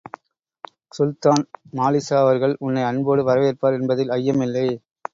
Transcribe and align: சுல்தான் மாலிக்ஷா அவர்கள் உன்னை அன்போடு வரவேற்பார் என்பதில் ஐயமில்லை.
சுல்தான் 0.91 1.43
மாலிக்ஷா 1.73 2.17
அவர்கள் 2.21 2.57
உன்னை 2.65 2.83
அன்போடு 2.83 3.23
வரவேற்பார் 3.23 3.79
என்பதில் 3.79 4.13
ஐயமில்லை. 4.17 4.67